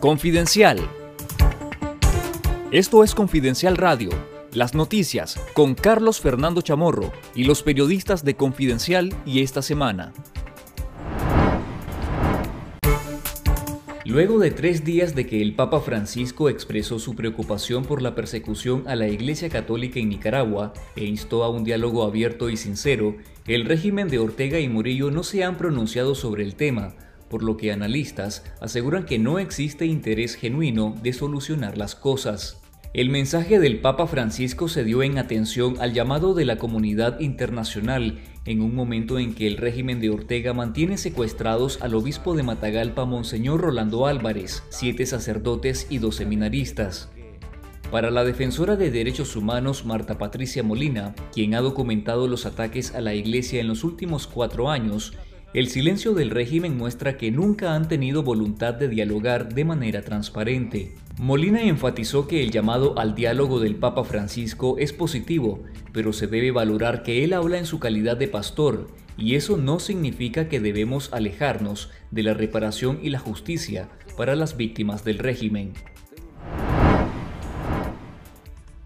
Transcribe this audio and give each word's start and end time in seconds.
Confidencial. 0.00 0.78
Esto 2.70 3.02
es 3.02 3.14
Confidencial 3.14 3.78
Radio, 3.78 4.10
las 4.52 4.74
noticias 4.74 5.40
con 5.54 5.74
Carlos 5.74 6.20
Fernando 6.20 6.60
Chamorro 6.60 7.12
y 7.34 7.44
los 7.44 7.62
periodistas 7.62 8.22
de 8.22 8.36
Confidencial 8.36 9.14
y 9.24 9.42
esta 9.42 9.62
semana. 9.62 10.12
Luego 14.04 14.38
de 14.38 14.50
tres 14.50 14.84
días 14.84 15.14
de 15.14 15.26
que 15.26 15.40
el 15.40 15.54
Papa 15.54 15.80
Francisco 15.80 16.50
expresó 16.50 16.98
su 16.98 17.16
preocupación 17.16 17.86
por 17.86 18.02
la 18.02 18.14
persecución 18.14 18.84
a 18.86 18.96
la 18.96 19.08
Iglesia 19.08 19.48
Católica 19.48 19.98
en 19.98 20.10
Nicaragua 20.10 20.74
e 20.94 21.06
instó 21.06 21.42
a 21.42 21.48
un 21.48 21.64
diálogo 21.64 22.04
abierto 22.04 22.50
y 22.50 22.58
sincero, 22.58 23.16
el 23.46 23.64
régimen 23.64 24.08
de 24.08 24.18
Ortega 24.18 24.60
y 24.60 24.68
Murillo 24.68 25.10
no 25.10 25.22
se 25.22 25.42
han 25.42 25.56
pronunciado 25.56 26.14
sobre 26.14 26.44
el 26.44 26.54
tema, 26.54 26.94
por 27.28 27.42
lo 27.42 27.56
que 27.56 27.72
analistas 27.72 28.44
aseguran 28.60 29.04
que 29.04 29.18
no 29.18 29.38
existe 29.38 29.86
interés 29.86 30.34
genuino 30.34 30.94
de 31.02 31.12
solucionar 31.12 31.76
las 31.78 31.94
cosas. 31.94 32.60
El 32.94 33.10
mensaje 33.10 33.58
del 33.58 33.80
Papa 33.80 34.06
Francisco 34.06 34.68
se 34.68 34.82
dio 34.82 35.02
en 35.02 35.18
atención 35.18 35.76
al 35.80 35.92
llamado 35.92 36.32
de 36.32 36.46
la 36.46 36.56
comunidad 36.56 37.20
internacional 37.20 38.20
en 38.46 38.62
un 38.62 38.74
momento 38.74 39.18
en 39.18 39.34
que 39.34 39.46
el 39.46 39.58
régimen 39.58 40.00
de 40.00 40.08
Ortega 40.08 40.54
mantiene 40.54 40.96
secuestrados 40.96 41.82
al 41.82 41.94
obispo 41.94 42.34
de 42.34 42.42
Matagalpa, 42.42 43.04
Monseñor 43.04 43.60
Rolando 43.60 44.06
Álvarez, 44.06 44.62
siete 44.70 45.04
sacerdotes 45.04 45.88
y 45.90 45.98
dos 45.98 46.16
seminaristas. 46.16 47.10
Para 47.90 48.10
la 48.10 48.24
defensora 48.24 48.76
de 48.76 48.90
derechos 48.90 49.36
humanos 49.36 49.84
Marta 49.84 50.16
Patricia 50.16 50.62
Molina, 50.62 51.14
quien 51.32 51.54
ha 51.54 51.60
documentado 51.60 52.28
los 52.28 52.46
ataques 52.46 52.94
a 52.94 53.00
la 53.00 53.14
iglesia 53.14 53.60
en 53.60 53.68
los 53.68 53.84
últimos 53.84 54.26
cuatro 54.26 54.70
años, 54.70 55.12
el 55.56 55.68
silencio 55.68 56.12
del 56.12 56.28
régimen 56.28 56.76
muestra 56.76 57.16
que 57.16 57.30
nunca 57.30 57.74
han 57.74 57.88
tenido 57.88 58.22
voluntad 58.22 58.74
de 58.74 58.88
dialogar 58.88 59.54
de 59.54 59.64
manera 59.64 60.02
transparente. 60.02 60.92
Molina 61.18 61.62
enfatizó 61.62 62.28
que 62.28 62.42
el 62.42 62.50
llamado 62.50 62.98
al 62.98 63.14
diálogo 63.14 63.58
del 63.58 63.74
Papa 63.74 64.04
Francisco 64.04 64.76
es 64.78 64.92
positivo, 64.92 65.62
pero 65.94 66.12
se 66.12 66.26
debe 66.26 66.50
valorar 66.50 67.02
que 67.02 67.24
él 67.24 67.32
habla 67.32 67.56
en 67.56 67.64
su 67.64 67.78
calidad 67.78 68.18
de 68.18 68.28
pastor, 68.28 68.88
y 69.16 69.34
eso 69.34 69.56
no 69.56 69.78
significa 69.78 70.50
que 70.50 70.60
debemos 70.60 71.10
alejarnos 71.14 71.88
de 72.10 72.22
la 72.22 72.34
reparación 72.34 72.98
y 73.02 73.08
la 73.08 73.18
justicia 73.18 73.88
para 74.14 74.36
las 74.36 74.58
víctimas 74.58 75.04
del 75.04 75.16
régimen. 75.16 75.72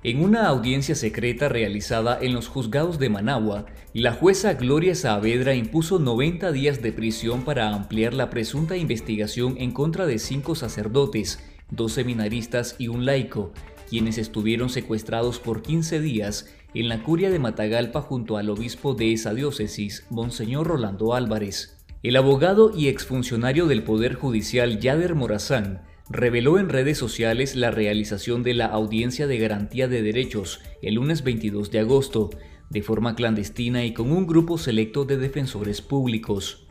En 0.02 0.24
una 0.24 0.46
audiencia 0.46 0.94
secreta 0.94 1.50
realizada 1.50 2.18
en 2.22 2.32
los 2.32 2.48
juzgados 2.48 2.98
de 2.98 3.10
Managua, 3.10 3.66
la 3.92 4.14
jueza 4.14 4.54
Gloria 4.54 4.94
Saavedra 4.94 5.54
impuso 5.54 5.98
90 5.98 6.52
días 6.52 6.80
de 6.80 6.90
prisión 6.90 7.42
para 7.42 7.74
ampliar 7.74 8.14
la 8.14 8.30
presunta 8.30 8.78
investigación 8.78 9.56
en 9.58 9.72
contra 9.72 10.06
de 10.06 10.18
cinco 10.18 10.54
sacerdotes, 10.54 11.44
dos 11.70 11.92
seminaristas 11.92 12.76
y 12.78 12.88
un 12.88 13.04
laico, 13.04 13.52
quienes 13.90 14.16
estuvieron 14.16 14.70
secuestrados 14.70 15.38
por 15.38 15.60
15 15.60 16.00
días 16.00 16.48
en 16.72 16.88
la 16.88 17.02
curia 17.02 17.28
de 17.28 17.38
Matagalpa 17.38 18.00
junto 18.00 18.38
al 18.38 18.48
obispo 18.48 18.94
de 18.94 19.12
esa 19.12 19.34
diócesis, 19.34 20.06
Monseñor 20.08 20.66
Rolando 20.66 21.12
Álvarez. 21.12 21.76
El 22.02 22.16
abogado 22.16 22.72
y 22.74 22.88
exfuncionario 22.88 23.66
del 23.66 23.82
Poder 23.82 24.14
Judicial 24.14 24.80
Yader 24.80 25.14
Morazán 25.14 25.82
reveló 26.10 26.58
en 26.58 26.68
redes 26.68 26.98
sociales 26.98 27.54
la 27.54 27.70
realización 27.70 28.42
de 28.42 28.54
la 28.54 28.66
audiencia 28.66 29.28
de 29.28 29.38
garantía 29.38 29.86
de 29.86 30.02
derechos 30.02 30.60
el 30.82 30.94
lunes 30.94 31.22
22 31.22 31.70
de 31.70 31.78
agosto, 31.78 32.30
de 32.68 32.82
forma 32.82 33.14
clandestina 33.14 33.84
y 33.84 33.94
con 33.94 34.10
un 34.10 34.26
grupo 34.26 34.58
selecto 34.58 35.04
de 35.04 35.16
defensores 35.16 35.80
públicos. 35.80 36.66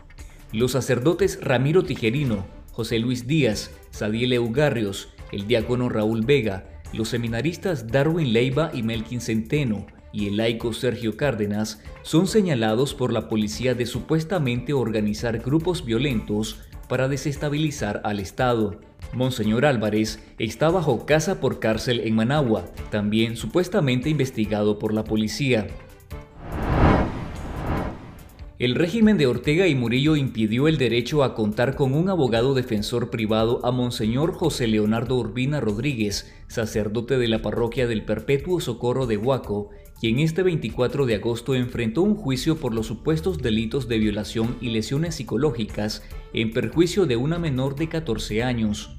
Los 0.52 0.74
sacerdotes 0.74 1.40
Ramiro 1.42 1.84
Tijerino, 1.84 2.48
José 2.72 3.00
Luis 3.00 3.28
Díaz, 3.28 3.72
Sadiel 3.92 4.38
Ugarrios, 4.40 5.10
el 5.32 5.48
diácono 5.48 5.88
Raúl 5.88 6.26
Vega, 6.26 6.82
los 6.92 7.10
seminaristas 7.10 7.88
Darwin 7.88 8.34
Leiva 8.34 8.72
y 8.74 8.84
Melkin 8.84 9.22
Centeno 9.22 9.86
y 10.12 10.28
el 10.28 10.38
laico 10.38 10.74
Sergio 10.74 11.16
Cárdenas 11.16 11.82
son 12.02 12.28
señalados 12.28 12.94
por 12.94 13.14
la 13.14 13.30
policía 13.30 13.76
de 13.76 13.86
supuestamente 13.86 14.74
organizar 14.74 15.38
grupos 15.40 15.86
violentos 15.86 16.60
para 16.88 17.08
desestabilizar 17.08 18.02
al 18.04 18.20
Estado. 18.20 18.82
Monseñor 19.14 19.66
Álvarez 19.66 20.20
está 20.38 20.70
bajo 20.70 21.06
casa 21.06 21.40
por 21.40 21.60
cárcel 21.60 22.02
en 22.02 22.16
Managua, 22.16 22.66
también 22.92 23.36
supuestamente 23.36 24.10
investigado 24.10 24.78
por 24.78 24.94
la 24.94 25.04
policía. 25.04 25.68
El 28.60 28.76
régimen 28.76 29.18
de 29.18 29.26
Ortega 29.26 29.68
y 29.68 29.76
Murillo 29.76 30.18
impidió 30.18 30.68
el 30.68 30.78
derecho 30.78 31.24
a 31.24 31.34
contar 31.34 31.76
con 31.76 31.94
un 31.94 32.10
abogado 32.10 32.54
defensor 32.54 33.10
privado 33.10 33.66
a 33.66 33.72
Monseñor 33.72 34.34
José 34.34 34.68
Leonardo 34.68 35.16
Urbina 35.16 35.62
Rodríguez, 35.62 36.30
sacerdote 36.50 37.18
de 37.18 37.30
la 37.30 37.42
parroquia 37.42 37.88
del 37.88 38.04
Perpetuo 38.04 38.60
Socorro 38.60 39.08
de 39.08 39.16
Huaco, 39.16 39.70
quien 40.02 40.20
este 40.20 40.44
24 40.44 41.06
de 41.06 41.16
agosto 41.16 41.56
enfrentó 41.56 42.02
un 42.02 42.16
juicio 42.16 42.58
por 42.58 42.74
los 42.74 42.88
supuestos 42.88 43.38
delitos 43.38 43.88
de 43.88 43.98
violación 43.98 44.58
y 44.60 44.72
lesiones 44.72 45.16
psicológicas 45.16 46.04
en 46.34 46.52
perjuicio 46.52 47.06
de 47.06 47.16
una 47.16 47.40
menor 47.40 47.78
de 47.78 47.88
14 47.88 48.44
años. 48.44 48.99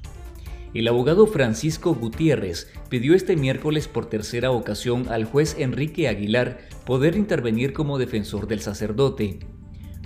El 0.73 0.87
abogado 0.87 1.27
Francisco 1.27 1.93
Gutiérrez 1.93 2.71
pidió 2.87 3.13
este 3.13 3.35
miércoles 3.35 3.89
por 3.89 4.05
tercera 4.05 4.51
ocasión 4.51 5.07
al 5.09 5.25
juez 5.25 5.57
Enrique 5.59 6.07
Aguilar 6.07 6.59
poder 6.85 7.17
intervenir 7.17 7.73
como 7.73 7.97
defensor 7.97 8.47
del 8.47 8.61
sacerdote. 8.61 9.39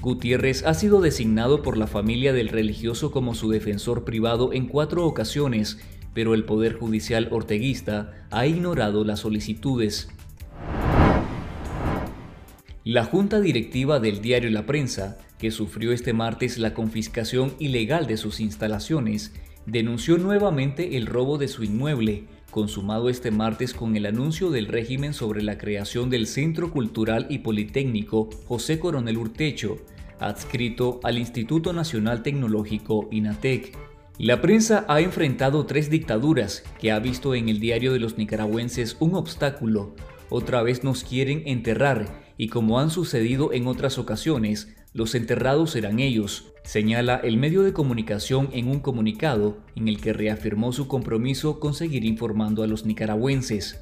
Gutiérrez 0.02 0.66
ha 0.66 0.74
sido 0.74 1.02
designado 1.02 1.62
por 1.62 1.78
la 1.78 1.86
familia 1.86 2.34
del 2.34 2.50
religioso 2.50 3.12
como 3.12 3.36
su 3.36 3.50
defensor 3.50 4.06
privado 4.06 4.54
en 4.54 4.68
cuatro 4.68 5.06
ocasiones, 5.06 5.78
pero 6.16 6.34
el 6.34 6.46
Poder 6.46 6.74
Judicial 6.74 7.28
orteguista 7.32 8.28
ha 8.32 8.48
ignorado 8.48 9.04
las 9.04 9.20
solicitudes. 9.20 10.10
La 12.84 13.04
junta 13.04 13.40
directiva 13.40 14.00
del 14.00 14.22
diario 14.22 14.50
La 14.50 14.66
Prensa, 14.66 15.18
que 15.38 15.52
sufrió 15.52 15.92
este 15.92 16.14
martes 16.14 16.58
la 16.58 16.74
confiscación 16.74 17.54
ilegal 17.60 18.08
de 18.08 18.18
sus 18.18 18.40
instalaciones, 18.40 19.34
denunció 19.66 20.18
nuevamente 20.18 20.98
el 20.98 21.06
robo 21.06 21.38
de 21.38 21.48
su 21.48 21.64
inmueble, 21.64 22.26
consumado 22.52 23.10
este 23.10 23.32
martes 23.32 23.74
con 23.74 23.96
el 23.96 24.06
anuncio 24.06 24.50
del 24.50 24.68
régimen 24.68 25.14
sobre 25.14 25.42
la 25.42 25.58
creación 25.58 26.10
del 26.10 26.28
Centro 26.28 26.72
Cultural 26.72 27.28
y 27.30 27.40
Politécnico 27.40 28.30
José 28.48 28.80
Coronel 28.80 29.18
Urtecho, 29.18 29.78
adscrito 30.20 31.00
al 31.04 31.18
Instituto 31.18 31.74
Nacional 31.74 32.24
Tecnológico 32.24 33.10
INATEC. 33.12 33.78
La 34.18 34.40
prensa 34.40 34.86
ha 34.88 35.02
enfrentado 35.02 35.66
tres 35.66 35.90
dictaduras 35.90 36.64
que 36.80 36.92
ha 36.92 37.00
visto 37.00 37.36
en 37.36 37.50
el 37.50 37.60
diario 37.60 37.92
de 37.92 38.00
los 38.00 38.18
nicaragüenses 38.18 38.96
un 39.00 39.16
obstáculo. 39.16 39.94
Otra 40.30 40.64
vez 40.64 40.84
nos 40.86 41.04
quieren 41.04 41.44
enterrar 41.46 42.25
y 42.38 42.48
como 42.48 42.80
han 42.80 42.90
sucedido 42.90 43.54
en 43.54 43.68
otras 43.68 43.98
ocasiones, 43.98 44.76
los 44.94 45.16
enterrados 45.16 45.72
serán 45.72 46.00
ellos, 46.00 46.54
señala 46.64 47.16
el 47.18 47.38
medio 47.38 47.64
de 47.64 47.74
comunicación 47.74 48.50
en 48.54 48.68
un 48.68 48.80
comunicado 48.80 49.58
en 49.76 49.88
el 49.88 50.00
que 50.00 50.14
reafirmó 50.14 50.72
su 50.72 50.88
compromiso 50.88 51.60
con 51.60 51.74
seguir 51.74 52.06
informando 52.06 52.64
a 52.64 52.68
los 52.68 52.86
nicaragüenses. 52.86 53.82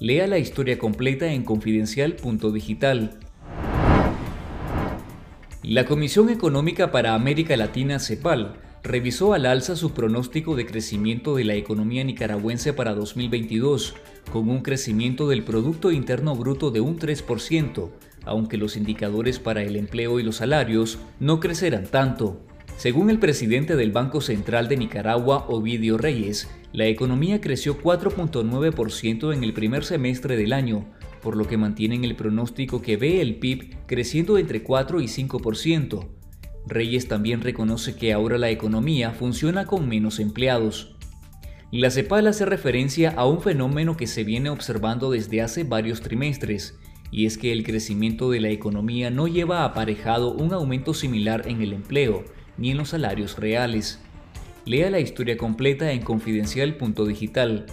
Lea 0.00 0.26
la 0.26 0.38
historia 0.38 0.78
completa 0.78 1.32
en 1.32 1.42
confidencial.digital. 1.42 3.18
La 5.62 5.84
Comisión 5.84 6.30
Económica 6.30 6.92
para 6.92 7.14
América 7.14 7.56
Latina, 7.56 7.98
CEPAL, 7.98 8.67
revisó 8.82 9.34
al 9.34 9.46
alza 9.46 9.76
su 9.76 9.92
pronóstico 9.92 10.56
de 10.56 10.66
crecimiento 10.66 11.36
de 11.36 11.44
la 11.44 11.54
economía 11.54 12.04
nicaragüense 12.04 12.72
para 12.72 12.94
2022, 12.94 13.94
con 14.32 14.48
un 14.48 14.60
crecimiento 14.60 15.28
del 15.28 15.42
Producto 15.42 15.90
Interno 15.90 16.34
Bruto 16.36 16.70
de 16.70 16.80
un 16.80 16.98
3%, 16.98 17.90
aunque 18.24 18.56
los 18.56 18.76
indicadores 18.76 19.38
para 19.38 19.62
el 19.62 19.76
empleo 19.76 20.20
y 20.20 20.22
los 20.22 20.36
salarios 20.36 20.98
no 21.18 21.40
crecerán 21.40 21.86
tanto. 21.86 22.40
Según 22.76 23.10
el 23.10 23.18
presidente 23.18 23.74
del 23.74 23.90
Banco 23.90 24.20
Central 24.20 24.68
de 24.68 24.76
Nicaragua, 24.76 25.46
Ovidio 25.48 25.98
Reyes, 25.98 26.48
la 26.72 26.86
economía 26.86 27.40
creció 27.40 27.80
4.9% 27.80 29.34
en 29.34 29.42
el 29.42 29.52
primer 29.52 29.84
semestre 29.84 30.36
del 30.36 30.52
año, 30.52 30.86
por 31.22 31.36
lo 31.36 31.46
que 31.46 31.56
mantienen 31.56 32.04
el 32.04 32.14
pronóstico 32.14 32.80
que 32.80 32.96
ve 32.96 33.20
el 33.20 33.36
PIB 33.36 33.86
creciendo 33.86 34.38
entre 34.38 34.62
4 34.62 35.00
y 35.00 35.06
5%. 35.06 36.17
Reyes 36.68 37.08
también 37.08 37.40
reconoce 37.40 37.96
que 37.96 38.12
ahora 38.12 38.36
la 38.36 38.50
economía 38.50 39.12
funciona 39.12 39.64
con 39.64 39.88
menos 39.88 40.20
empleados. 40.20 40.94
La 41.70 41.90
CEPAL 41.90 42.26
hace 42.26 42.44
referencia 42.44 43.10
a 43.10 43.26
un 43.26 43.40
fenómeno 43.40 43.96
que 43.96 44.06
se 44.06 44.22
viene 44.22 44.50
observando 44.50 45.10
desde 45.10 45.40
hace 45.40 45.64
varios 45.64 46.02
trimestres, 46.02 46.78
y 47.10 47.24
es 47.24 47.38
que 47.38 47.52
el 47.52 47.64
crecimiento 47.64 48.30
de 48.30 48.40
la 48.40 48.50
economía 48.50 49.10
no 49.10 49.28
lleva 49.28 49.64
aparejado 49.64 50.32
un 50.32 50.52
aumento 50.52 50.92
similar 50.92 51.48
en 51.48 51.62
el 51.62 51.72
empleo 51.72 52.24
ni 52.58 52.70
en 52.70 52.76
los 52.76 52.90
salarios 52.90 53.38
reales. 53.38 54.00
Lea 54.66 54.90
la 54.90 55.00
historia 55.00 55.38
completa 55.38 55.92
en 55.92 56.02
confidencial.digital. 56.02 57.64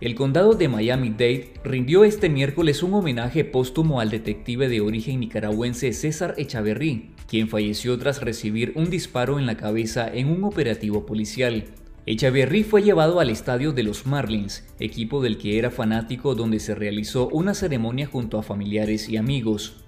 El 0.00 0.14
condado 0.14 0.54
de 0.54 0.68
Miami-Dade 0.68 1.54
rindió 1.64 2.04
este 2.04 2.28
miércoles 2.28 2.84
un 2.84 2.94
homenaje 2.94 3.44
póstumo 3.44 3.98
al 3.98 4.10
detective 4.10 4.68
de 4.68 4.80
origen 4.80 5.18
nicaragüense 5.18 5.92
César 5.92 6.34
Echaverrí, 6.38 7.10
quien 7.26 7.48
falleció 7.48 7.98
tras 7.98 8.22
recibir 8.22 8.72
un 8.76 8.90
disparo 8.90 9.40
en 9.40 9.46
la 9.46 9.56
cabeza 9.56 10.08
en 10.08 10.28
un 10.28 10.44
operativo 10.44 11.04
policial. 11.04 11.64
Echaverry 12.06 12.62
fue 12.62 12.84
llevado 12.84 13.18
al 13.18 13.28
estadio 13.28 13.72
de 13.72 13.82
los 13.82 14.06
Marlins, 14.06 14.64
equipo 14.78 15.20
del 15.20 15.36
que 15.36 15.58
era 15.58 15.72
fanático 15.72 16.36
donde 16.36 16.60
se 16.60 16.76
realizó 16.76 17.28
una 17.30 17.52
ceremonia 17.52 18.06
junto 18.06 18.38
a 18.38 18.44
familiares 18.44 19.08
y 19.08 19.16
amigos. 19.16 19.84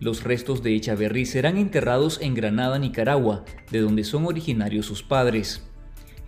Los 0.00 0.24
restos 0.24 0.62
de 0.62 0.74
Echaverry 0.74 1.26
serán 1.26 1.58
enterrados 1.58 2.18
en 2.22 2.32
Granada, 2.32 2.78
Nicaragua, 2.78 3.44
de 3.70 3.80
donde 3.80 4.04
son 4.04 4.24
originarios 4.24 4.86
sus 4.86 5.02
padres. 5.02 5.69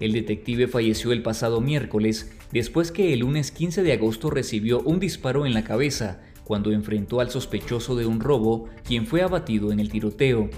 El 0.03 0.11
detective 0.11 0.67
falleció 0.67 1.13
el 1.13 1.23
pasado 1.23 1.61
miércoles 1.61 2.33
después 2.51 2.91
que 2.91 3.13
el 3.13 3.21
lunes 3.21 3.53
15 3.53 3.85
de 3.85 3.93
agosto 3.93 4.31
recibió 4.31 4.81
un 4.81 4.99
disparo 4.99 5.47
en 5.47 5.55
la 5.55 5.63
cabeza 5.63 6.21
cuando 6.43 6.73
enfrentó 6.73 7.21
al 7.21 7.31
sospechoso 7.31 7.95
de 7.95 8.05
un 8.05 8.19
robo, 8.19 8.69
quien 8.83 9.07
fue 9.07 9.23
abatido 9.23 9.71
en 9.71 9.79
el 9.79 9.93
tiroteo. 9.93 10.51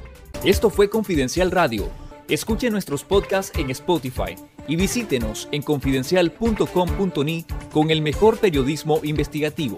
Esto 0.46 0.70
fue 0.70 0.88
Confidencial 0.88 1.50
Radio. 1.50 1.90
Escuche 2.26 2.70
nuestros 2.70 3.04
podcasts 3.04 3.52
en 3.58 3.68
Spotify 3.68 4.34
y 4.66 4.76
visítenos 4.76 5.46
en 5.52 5.60
confidencial.com.ni 5.60 7.44
con 7.70 7.90
el 7.90 8.00
mejor 8.00 8.38
periodismo 8.38 9.00
investigativo. 9.02 9.76